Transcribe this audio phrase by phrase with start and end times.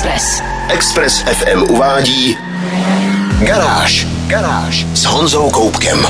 [0.00, 0.42] Express.
[0.68, 2.36] Express FM uvádí
[3.40, 4.06] Garáž.
[4.26, 6.06] Garáž s Honzou Koupkem.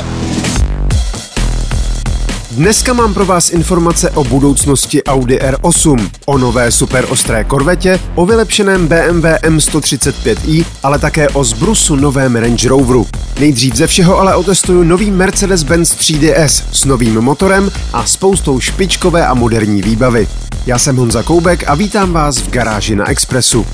[2.51, 8.87] Dneska mám pro vás informace o budoucnosti Audi R8, o nové superostré korvetě, o vylepšeném
[8.87, 13.07] BMW M135i, ale také o zbrusu novém Range Roveru.
[13.39, 19.33] Nejdřív ze všeho ale otestuju nový Mercedes-Benz 3DS s novým motorem a spoustou špičkové a
[19.33, 20.27] moderní výbavy.
[20.65, 23.65] Já jsem Honza Koubek a vítám vás v garáži na Expressu.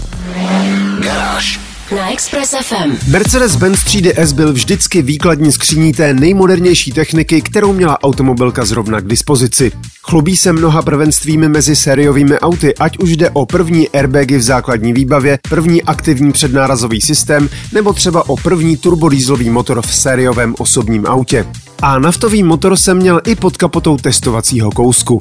[0.99, 1.59] Garáž.
[1.95, 3.11] Na Express FM.
[3.11, 9.71] Mercedes-Benz 3DS byl vždycky výkladní skříní té nejmodernější techniky, kterou měla automobilka zrovna k dispozici.
[10.09, 14.93] Chlubí se mnoha prvenstvími mezi sériovými auty, ať už jde o první airbagy v základní
[14.93, 21.45] výbavě, první aktivní přednárazový systém nebo třeba o první turbodýzlový motor v sériovém osobním autě.
[21.81, 25.17] A naftový motor jsem měl i pod kapotou testovacího kousku.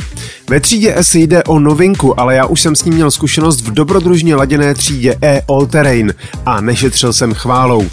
[0.50, 3.70] Ve třídě S jde o novinku, ale já už jsem s ním měl zkušenost v
[3.70, 6.14] dobrodružně laděné třídě E All Terrain
[6.46, 7.86] a nešetřil jsem chválou.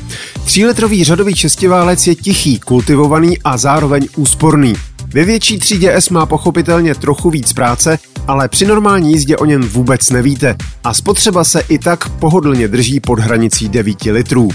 [0.45, 4.73] Tříletrový řadový šestiválec je tichý, kultivovaný a zároveň úsporný.
[5.13, 9.61] Ve větší třídě S má pochopitelně trochu víc práce, ale při normální jízdě o něm
[9.61, 14.49] vůbec nevíte a spotřeba se i tak pohodlně drží pod hranicí 9 litrů.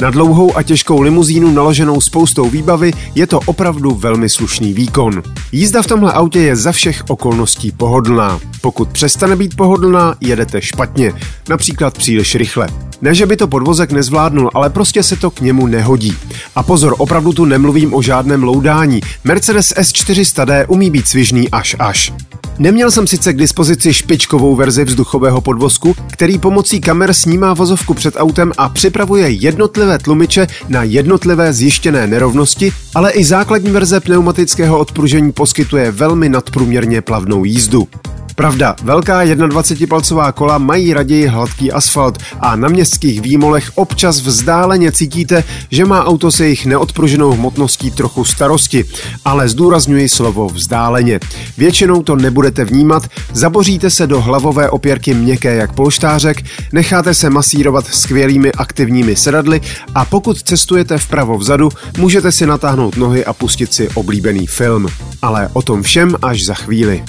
[0.00, 5.22] Na dlouhou a těžkou limuzínu naloženou spoustou výbavy je to opravdu velmi slušný výkon.
[5.52, 8.40] Jízda v tomhle autě je za všech okolností pohodlná.
[8.64, 11.12] Pokud přestane být pohodlná, jedete špatně,
[11.48, 12.68] například příliš rychle.
[13.02, 16.16] Ne, že by to podvozek nezvládnul, ale prostě se to k němu nehodí.
[16.54, 19.00] A pozor, opravdu tu nemluvím o žádném loudání.
[19.24, 22.12] Mercedes S400D umí být svižný až až.
[22.58, 28.14] Neměl jsem sice k dispozici špičkovou verzi vzduchového podvozku, který pomocí kamer snímá vozovku před
[28.16, 35.32] autem a připravuje jednotlivé tlumiče na jednotlivé zjištěné nerovnosti, ale i základní verze pneumatického odpružení
[35.32, 37.88] poskytuje velmi nadprůměrně plavnou jízdu.
[38.34, 45.44] Pravda, velká 21-palcová kola mají raději hladký asfalt a na městských výmolech občas vzdáleně cítíte,
[45.70, 48.84] že má auto se jejich neodpruženou hmotností trochu starosti,
[49.24, 51.20] ale zdůrazňuji slovo vzdáleně.
[51.58, 53.02] Většinou to nebudete vnímat,
[53.32, 59.60] zaboříte se do hlavové opěrky měkké jak polštářek, necháte se masírovat skvělými aktivními sedadly
[59.94, 61.68] a pokud cestujete vpravo vzadu,
[61.98, 64.86] můžete si natáhnout nohy a pustit si oblíbený film.
[65.22, 67.04] Ale o tom všem až za chvíli.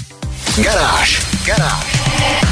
[0.63, 1.27] Garáž.
[1.45, 2.05] Garáž.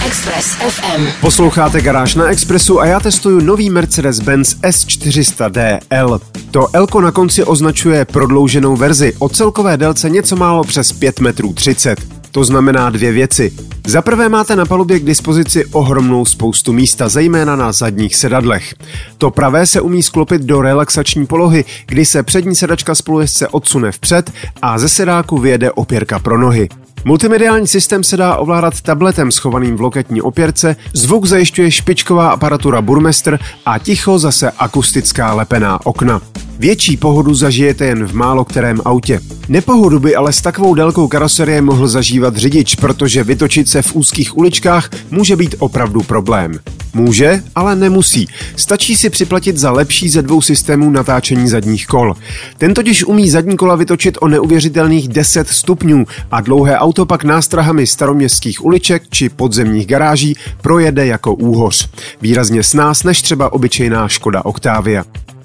[0.06, 1.08] Express FM.
[1.22, 6.22] Posloucháte Garáž na Expressu a já testuju nový Mercedes-Benz S400D L.
[6.52, 11.54] To L na konci označuje prodlouženou verzi o celkové délce něco málo přes 5 metrů
[11.54, 12.02] 30.
[12.32, 13.54] To znamená dvě věci.
[13.88, 18.76] Za prvé máte na palubě k dispozici ohromnou spoustu místa, zejména na zadních sedadlech.
[19.18, 24.32] To pravé se umí sklopit do relaxační polohy, kdy se přední sedačka spolujezdce odsune vpřed
[24.62, 26.70] a ze sedáku vyjede opěrka pro nohy.
[27.06, 33.40] Multimediální systém se dá ovládat tabletem schovaným v loketní opěrce, zvuk zajišťuje špičková aparatura Burmester
[33.66, 36.22] a ticho zase akustická lepená okna.
[36.60, 39.20] Větší pohodu zažijete jen v málo kterém autě.
[39.50, 44.38] Nepohodu by ale s takovou délkou karoserie mohl zažívat řidič, protože vytočit se v úzkých
[44.38, 46.60] uličkách může být opravdu problém.
[46.94, 48.28] Může, ale nemusí.
[48.56, 52.14] Stačí si připlatit za lepší ze dvou systémů natáčení zadních kol.
[52.58, 57.88] Ten totiž umí zadní kola vytočit o neuvěřitelných 10 stupňů a dlouhé auto pak nástrahami
[57.88, 61.90] staroměstských uliček či podzemních garáží projede jako úhoř.
[62.22, 65.04] Výrazně s nás než třeba obyčejná Škoda Octavia.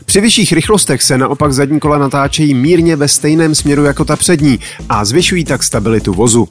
[0.09, 4.59] Při vyšších rychlostech se naopak zadní kola natáčejí mírně ve stejném směru jako ta přední
[4.89, 6.49] a zvyšují tak stabilitu vozu.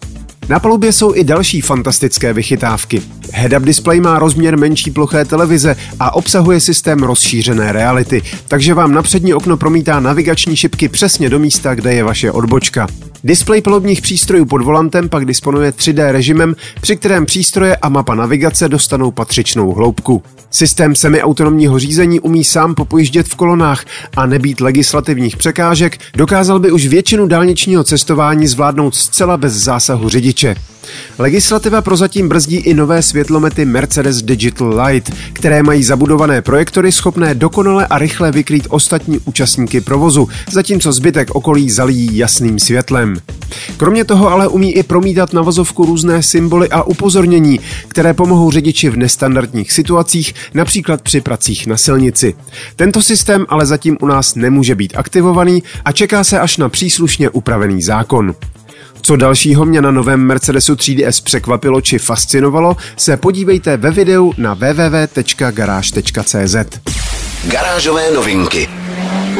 [0.50, 3.02] Na palubě jsou i další fantastické vychytávky.
[3.34, 9.02] Head-up display má rozměr menší ploché televize a obsahuje systém rozšířené reality, takže vám na
[9.02, 12.88] přední okno promítá navigační šipky přesně do místa, kde je vaše odbočka.
[13.24, 18.70] Displej palubních přístrojů pod volantem pak disponuje 3D režimem, při kterém přístroje a mapa navigace
[18.70, 20.24] dostanou patřičnou hloubku.
[20.50, 23.86] Systém semiautonomního řízení umí sám popojíždět v kolonách
[24.18, 30.56] a nebýt legislativních překážek, dokázal by už většinu dálničního cestování zvládnout zcela bez zásahu řidiče.
[31.20, 37.88] Legislativa prozatím brzdí i nové světlomety Mercedes Digital Light, které mají zabudované projektory schopné dokonale
[37.88, 43.17] a rychle vykrýt ostatní účastníky provozu, zatímco zbytek okolí zalíjí jasným světlem.
[43.78, 48.90] Kromě toho ale umí i promítat na vozovku různé symboly a upozornění, které pomohou řidiči
[48.90, 52.36] v nestandardních situacích, například při pracích na silnici.
[52.76, 57.30] Tento systém ale zatím u nás nemůže být aktivovaný a čeká se až na příslušně
[57.30, 58.36] upravený zákon.
[59.02, 64.54] Co dalšího mě na novém Mercedesu 3DS překvapilo či fascinovalo, se podívejte ve videu na
[64.54, 66.56] www.garage.cz.
[67.48, 68.87] Garážové novinky.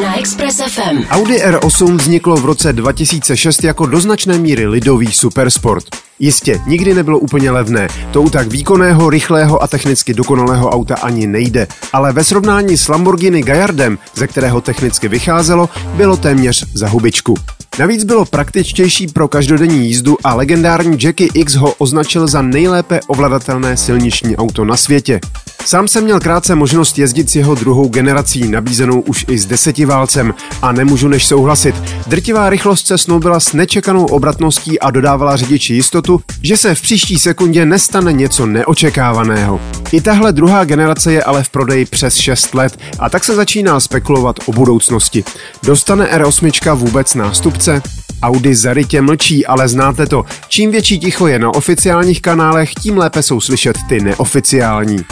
[0.02, 1.04] Na Express FM.
[1.10, 6.07] Audi R8 vzniklo v roce 2006 jako do značné míry lidový supersport.
[6.20, 7.88] Jistě, nikdy nebylo úplně levné.
[8.10, 11.66] To u tak výkonného, rychlého a technicky dokonalého auta ani nejde.
[11.92, 17.34] Ale ve srovnání s Lamborghini Gallardem, ze kterého technicky vycházelo, bylo téměř za hubičku.
[17.78, 23.76] Navíc bylo praktičtější pro každodenní jízdu a legendární Jackie X ho označil za nejlépe ovladatelné
[23.76, 25.20] silniční auto na světě.
[25.64, 30.34] Sám jsem měl krátce možnost jezdit s jeho druhou generací, nabízenou už i s desetiválcem
[30.62, 31.74] a nemůžu než souhlasit.
[32.06, 36.07] Drtivá rychlost se snoubila s nečekanou obratností a dodávala řidiči jistotu,
[36.42, 39.60] že se v příští sekundě nestane něco neočekávaného.
[39.92, 43.80] I tahle druhá generace je ale v prodeji přes 6 let a tak se začíná
[43.80, 45.24] spekulovat o budoucnosti.
[45.62, 47.82] Dostane R8 vůbec nástupce?
[48.22, 50.24] Audi zarytě mlčí, ale znáte to.
[50.48, 55.04] Čím větší ticho je na oficiálních kanálech, tím lépe jsou slyšet ty neoficiální.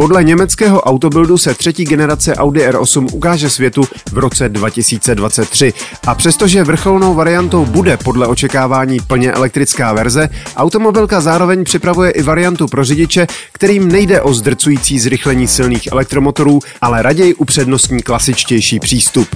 [0.00, 3.82] Podle německého autobildu se třetí generace Audi R8 ukáže světu
[4.12, 5.72] v roce 2023.
[6.06, 12.66] A přestože vrcholnou variantou bude podle očekávání plně elektrická verze, automobilka zároveň připravuje i variantu
[12.66, 19.28] pro řidiče, kterým nejde o zdrcující zrychlení silných elektromotorů, ale raději upřednostní klasičtější přístup.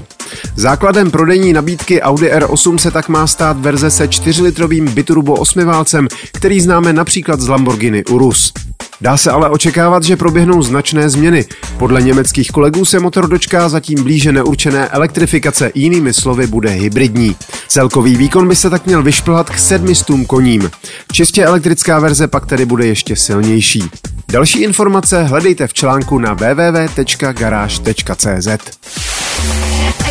[0.57, 6.61] Základem prodejní nabídky Audi R8 se tak má stát verze se 4-litrovým biturbo osmiválcem, který
[6.61, 8.53] známe například z Lamborghini Urus.
[9.01, 11.45] Dá se ale očekávat, že proběhnou značné změny.
[11.79, 17.37] Podle německých kolegů se motor dočká zatím blíže neurčené elektrifikace, jinými slovy bude hybridní.
[17.69, 20.71] Celkový výkon by se tak měl vyšplhat k 700 koním.
[21.13, 23.91] Čistě elektrická verze pak tedy bude ještě silnější.
[24.33, 27.25] Další informace hledejte v článku na www.garage.cz.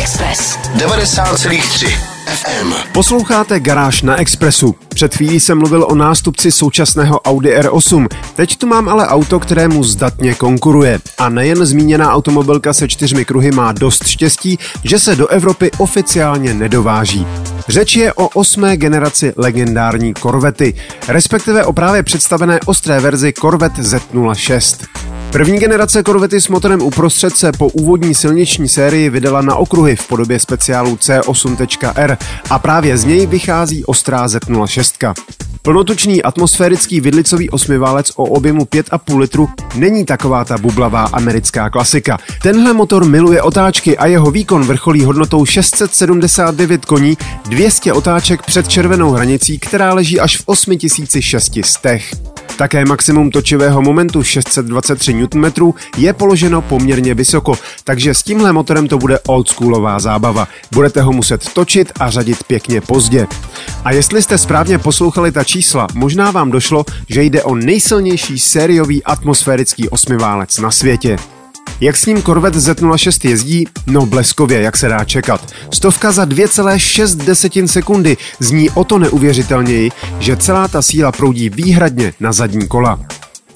[0.00, 2.72] Express 90,3 FM.
[2.92, 4.74] Posloucháte Garáž na Expressu.
[4.88, 8.08] Před chvílí jsem mluvil o nástupci současného Audi R8.
[8.36, 11.00] Teď tu mám ale auto, kterému zdatně konkuruje.
[11.18, 16.54] A nejen zmíněná automobilka se čtyřmi kruhy má dost štěstí, že se do Evropy oficiálně
[16.54, 17.26] nedováží.
[17.68, 20.74] Řeč je o osmé generaci legendární korvety,
[21.08, 24.86] respektive o právě představené ostré verzi Corvette Z06.
[25.34, 30.08] První generace korvety s motorem uprostřed se po úvodní silniční sérii vydala na okruhy v
[30.08, 32.16] podobě speciálu C8.R
[32.50, 35.14] a právě z něj vychází ostrá Z06.
[35.62, 42.18] Plnotučný atmosférický vidlicový osmiválec o objemu 5,5 litru není taková ta bublavá americká klasika.
[42.42, 47.16] Tenhle motor miluje otáčky a jeho výkon vrcholí hodnotou 679 koní,
[47.48, 52.33] 200 otáček před červenou hranicí, která leží až v 8600.
[52.56, 58.98] Také maximum točivého momentu 623 Nm je položeno poměrně vysoko, takže s tímhle motorem to
[58.98, 60.48] bude oldschoolová zábava.
[60.72, 63.26] Budete ho muset točit a řadit pěkně pozdě.
[63.84, 69.04] A jestli jste správně poslouchali ta čísla, možná vám došlo, že jde o nejsilnější sériový
[69.04, 71.33] atmosférický osmiválec na světě.
[71.80, 73.64] Jak s ním Corvette Z06 jezdí?
[73.86, 75.52] No bleskově, jak se dá čekat.
[75.72, 82.32] Stovka za 2,6 sekundy zní o to neuvěřitelněji, že celá ta síla proudí výhradně na
[82.32, 83.00] zadní kola.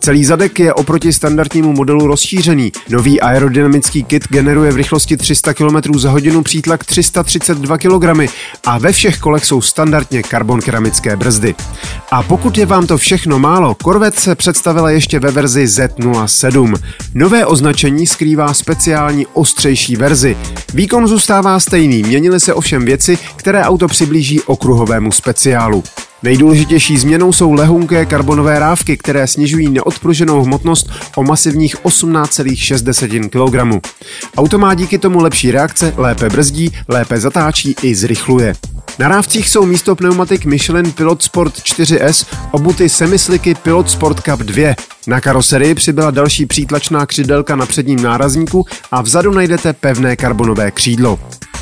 [0.01, 2.73] Celý zadek je oproti standardnímu modelu rozšířený.
[2.89, 8.33] Nový aerodynamický kit generuje v rychlosti 300 km za hodinu přítlak 332 kg
[8.67, 11.55] a ve všech kolech jsou standardně karbon keramické brzdy.
[12.11, 16.75] A pokud je vám to všechno málo, Corvette se představila ještě ve verzi Z07.
[17.15, 20.37] Nové označení skrývá speciální ostřejší verzi.
[20.75, 25.85] Výkon zůstává stejný, měnily se ovšem věci, které auto přiblíží okruhovému speciálu.
[26.23, 33.85] Nejdůležitější změnou jsou lehunké karbonové rávky, které snižují neodpruženou hmotnost o masivních 18,6 kg.
[34.37, 38.55] Auto má díky tomu lepší reakce, lépe brzdí, lépe zatáčí i zrychluje.
[38.99, 44.75] Na rávcích jsou místo pneumatik Michelin Pilot Sport 4S obuty semisliky Pilot Sport Cup 2.
[45.07, 51.19] Na karoserii přibyla další přítlačná křidelka na předním nárazníku a vzadu najdete pevné karbonové křídlo.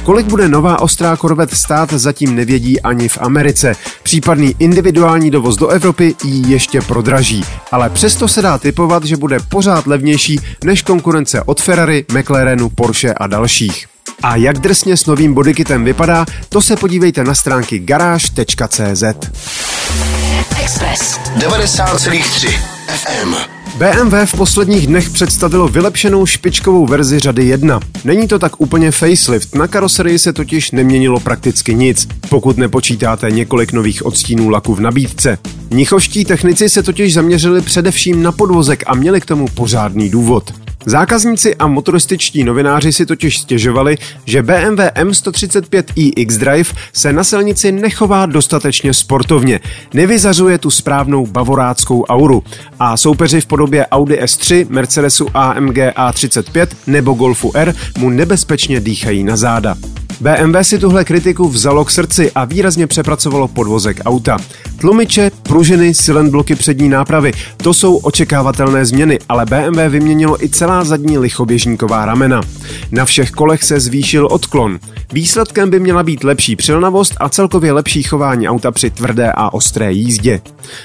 [0.06, 3.76] Kolik bude nová ostrá Corvette stát, zatím nevědí ani v Americe.
[4.02, 9.38] Případný individuální dovoz do Evropy ji ještě prodraží, ale přesto se dá typovat, že bude
[9.48, 13.86] pořád levnější než konkurence od Ferrari, McLarenu, Porsche a dalších.
[14.22, 19.02] A jak drsně s novým bodykitem vypadá, to se podívejte na stránky garáž.cz.
[20.62, 22.48] Express 90,3
[22.88, 23.55] FM.
[23.78, 27.80] BMW v posledních dnech představilo vylepšenou špičkovou verzi řady 1.
[28.04, 33.72] Není to tak úplně facelift, na karoserii se totiž neměnilo prakticky nic, pokud nepočítáte několik
[33.72, 35.38] nových odstínů laku v nabídce.
[35.70, 40.65] Mnichovští technici se totiž zaměřili především na podvozek a měli k tomu pořádný důvod.
[40.88, 48.26] Zákazníci a motorističtí novináři si totiž stěžovali, že BMW M135i X-Drive se na silnici nechová
[48.26, 49.60] dostatečně sportovně,
[49.94, 52.44] nevyzařuje tu správnou bavoráckou auru
[52.78, 59.24] a soupeři v podobě Audi S3, Mercedesu AMG A35 nebo Golfu R mu nebezpečně dýchají
[59.24, 59.76] na záda.
[60.20, 64.38] BMW si tuhle kritiku vzalo k srdci a výrazně přepracovalo podvozek auta.
[64.80, 70.84] Tlumiče, pružiny, silen bloky přední nápravy, to jsou očekávatelné změny, ale BMW vyměnilo i celá
[70.84, 72.40] zadní lichoběžníková ramena.
[72.90, 74.78] Na všech kolech se zvýšil odklon.
[75.12, 79.92] Výsledkem by měla být lepší přilnavost a celkově lepší chování auta při tvrdé a ostré
[79.92, 80.40] jízdě.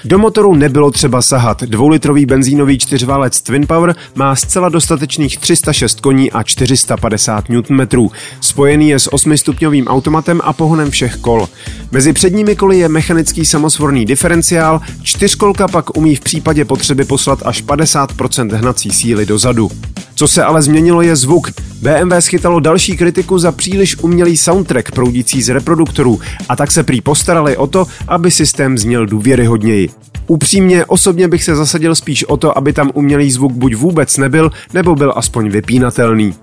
[0.06, 1.64] Do motoru nebylo třeba sahat.
[1.64, 8.10] Dvoulitrový benzínový čtyřválec Twin Power má zcela dostatečných 306 koní a 450 Nm.
[8.42, 11.50] Spojený je s 8-stupňovým automatem a pohonem všech kol.
[11.92, 17.64] Mezi předními koly je mechanický samosvorný diferenciál, čtyřkolka pak umí v případě potřeby poslat až
[17.64, 19.72] 50% hnací síly dozadu.
[20.16, 21.52] Co se ale změnilo je zvuk.
[21.82, 27.02] BMW schytalo další kritiku za příliš umělý soundtrack proudící z reproduktorů a tak se prý
[27.02, 29.90] postarali o to, aby systém zněl důvěryhodněji.
[30.32, 34.52] Upřímně, osobně bych se zasadil spíš o to, aby tam umělý zvuk buď vůbec nebyl,
[34.74, 36.34] nebo byl aspoň vypínatelný.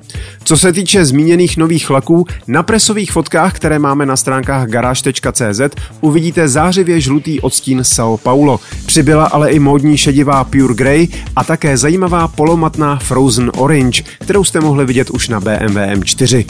[0.44, 5.60] Co se týče zmíněných nových laků, na presových fotkách, které máme na stránkách garáž.cz,
[6.00, 8.60] uvidíte zářivě žlutý odstín Sao Paulo.
[8.86, 14.60] Přibyla ale i módní šedivá Pure Grey a také zajímavá polomatná Frozen Orange, kterou jste
[14.60, 16.46] mohli vidět už na BMW M4.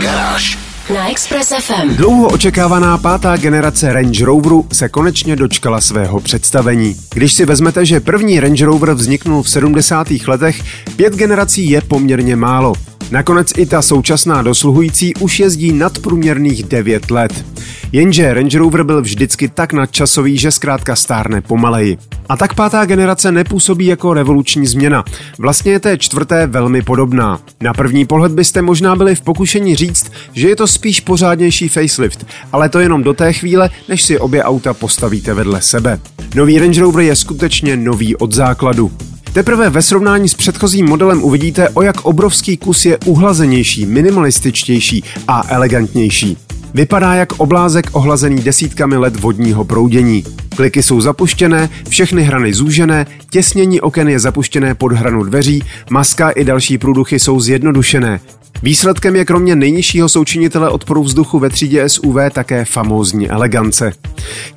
[0.00, 0.67] Garáž.
[0.94, 1.96] Na Express FM.
[1.96, 6.96] Dlouho očekávaná pátá generace Range Roveru se konečně dočkala svého představení.
[7.14, 10.08] Když si vezmete, že první Range Rover vzniknul v 70.
[10.26, 10.62] letech,
[10.96, 12.72] pět generací je poměrně málo.
[13.10, 17.44] Nakonec i ta současná dosluhující už jezdí nadprůměrných 9 let.
[17.92, 21.98] Jenže Range Rover byl vždycky tak nadčasový, že zkrátka stárne pomaleji.
[22.28, 25.04] A tak pátá generace nepůsobí jako revoluční změna.
[25.38, 27.40] Vlastně je té čtvrté velmi podobná.
[27.60, 32.26] Na první pohled byste možná byli v pokušení říct, že je to spíš pořádnější facelift,
[32.52, 36.00] ale to jenom do té chvíle, než si obě auta postavíte vedle sebe.
[36.34, 38.92] Nový Range Rover je skutečně nový od základu.
[39.32, 45.44] Teprve ve srovnání s předchozím modelem uvidíte, o jak obrovský kus je uhlazenější, minimalističtější a
[45.48, 46.36] elegantnější.
[46.74, 50.24] Vypadá jak oblázek ohlazený desítkami let vodního proudění.
[50.56, 56.44] Kliky jsou zapuštěné, všechny hrany zúžené, těsnění oken je zapuštěné pod hranu dveří, maska i
[56.44, 58.20] další průduchy jsou zjednodušené.
[58.62, 63.92] Výsledkem je kromě nejnižšího součinitele odporu vzduchu ve třídě SUV také famózní elegance.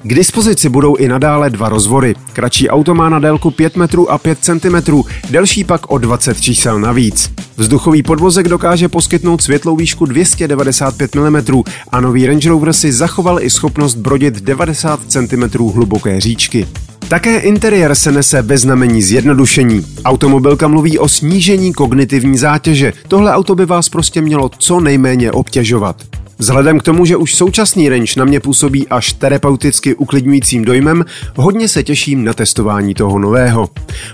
[0.03, 2.15] K dispozici budou i nadále dva rozvory.
[2.34, 6.80] Kratší auto má na délku 5 metrů a 5 cm, delší pak o 20 čísel
[6.80, 7.32] navíc.
[7.62, 13.50] Vzduchový podvozek dokáže poskytnout světlou výšku 295 mm a nový Range Rover si zachoval i
[13.50, 16.68] schopnost brodit 90 cm hluboké říčky.
[17.08, 19.86] Také interiér se nese bez znamení zjednodušení.
[20.06, 22.94] Automobilka mluví o snížení kognitivní zátěže.
[23.08, 25.96] Tohle auto by vás prostě mělo co nejméně obtěžovat.
[26.41, 31.05] Vzhledem k tomu, že už současný range na mě působí až terapeuticky uklidňujícím dojmem,
[31.36, 33.69] hodně se těším na testování toho nového.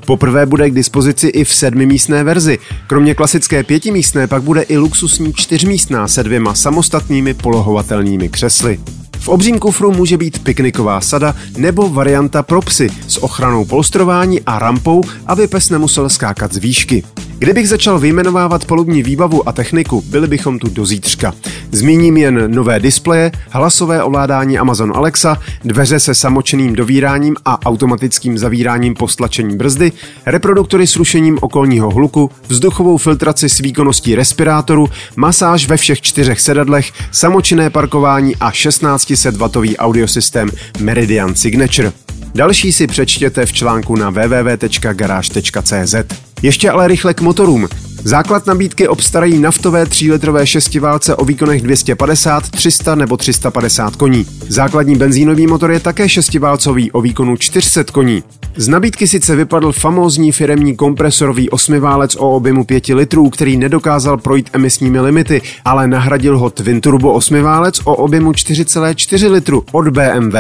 [0.05, 2.59] Poprvé bude k dispozici i v sedmimístné verzi.
[2.87, 8.79] Kromě klasické pětimístné pak bude i luxusní čtyřmístná se dvěma samostatnými polohovatelnými křesly.
[9.19, 14.59] V obřím kufru může být pikniková sada nebo varianta pro psy s ochranou polstrování a
[14.59, 17.03] rampou, aby pes nemusel skákat z výšky.
[17.39, 21.33] Kdybych začal vyjmenovávat polubní výbavu a techniku, byli bychom tu do zítřka.
[21.71, 28.93] Zmíním jen nové displeje, hlasové ovládání Amazon Alexa, dveře se samočeným dovíráním a automatickým zavíráním
[28.93, 29.91] po stlačení brzdy,
[30.25, 36.91] reproduktory s rušením okolního hluku, vzduchovou filtraci s výkonností respirátoru, masáž ve všech čtyřech sedadlech,
[37.11, 41.91] samočinné parkování a 1600W audiosystém Meridian Signature.
[42.35, 45.95] Další si přečtěte v článku na www.garage.cz.
[46.41, 47.67] Ještě ale rychle k motorům.
[48.07, 54.25] Základ nabídky obstarají naftové 3-litrové šestiválce o výkonech 250, 300 nebo 350 koní.
[54.47, 58.23] Základní benzínový motor je také šestiválcový o výkonu 400 koní.
[58.55, 64.49] Z nabídky sice vypadl famózní firemní kompresorový osmiválec o objemu 5 litrů, který nedokázal projít
[64.53, 70.35] emisními limity, ale nahradil ho Twin Turbo osmiválec o objemu 4,4 litru od BMW.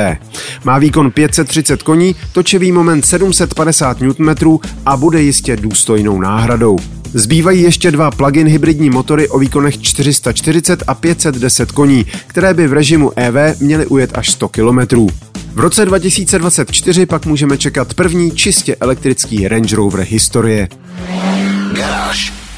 [0.63, 4.35] Má výkon 530 koní, točivý moment 750 Nm
[4.85, 6.77] a bude jistě důstojnou náhradou.
[7.17, 12.73] Zbývají ještě dva plug-in hybridní motory o výkonech 440 a 510 koní, které by v
[12.73, 15.07] režimu EV měly ujet až 100 km.
[15.53, 20.67] V roce 2024 pak můžeme čekat první čistě elektrický Range Rover historie.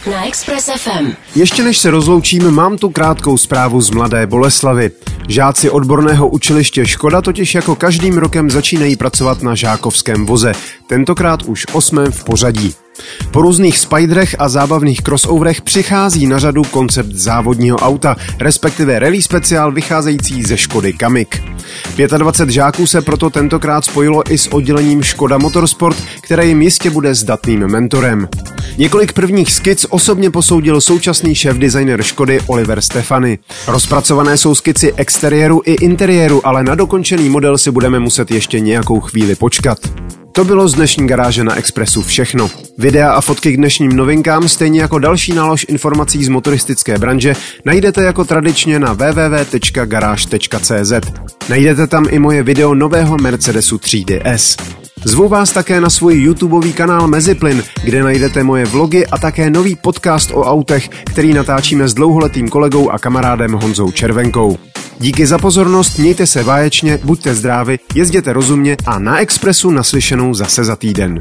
[0.08, 1.12] Na Express FM.
[1.36, 4.91] Ještě než se rozloučím, mám tu krátkou zprávu z Mladé Boleslavy.
[5.27, 10.51] Žáci odborného učiliště Škoda totiž jako každým rokem začínají pracovat na žákovském voze,
[10.88, 12.75] tentokrát už osmém v pořadí.
[13.32, 19.72] Po různých spiderech a zábavných crossoverech přichází na řadu koncept závodního auta, respektive rally speciál
[19.72, 21.44] vycházející ze Škody Kamik.
[22.18, 27.15] 25 žáků se proto tentokrát spojilo i s oddělením Škoda Motorsport, které jim jistě bude
[27.15, 28.27] zdatným mentorem.
[28.79, 33.39] Několik prvních skic osobně posoudil současný šéf designer Škody Oliver Stefany.
[33.67, 39.00] Rozpracované jsou skici exteriéru i interiéru, ale na dokončený model si budeme muset ještě nějakou
[39.00, 39.77] chvíli počkat.
[40.31, 42.50] To bylo z dnešní garáže na Expressu všechno.
[42.77, 48.03] Videa a fotky k dnešním novinkám, stejně jako další nálož informací z motoristické branže, najdete
[48.03, 50.91] jako tradičně na www.garage.cz.
[51.50, 54.79] Najdete tam i moje video nového Mercedesu 3DS.
[55.03, 59.75] Zvu vás také na svůj YouTubeový kanál Meziplyn, kde najdete moje vlogy a také nový
[59.75, 64.58] podcast o autech, který natáčíme s dlouholetým kolegou a kamarádem Honzou Červenkou.
[65.00, 70.63] Díky za pozornost, mějte se báječně, buďte zdraví, jezděte rozumně a na Expressu naslyšenou zase
[70.63, 71.20] za týden.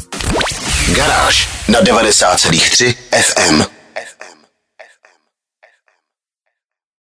[0.95, 3.78] Garáž na 90,3 FM.